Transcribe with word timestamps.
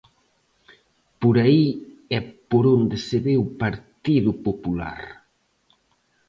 Por 1.21 1.35
aí 1.45 1.65
é 2.17 2.19
por 2.49 2.63
onde 2.77 2.97
se 3.07 3.17
ve 3.25 3.35
o 3.43 3.53
Partido 3.63 4.31
Popular. 4.47 5.01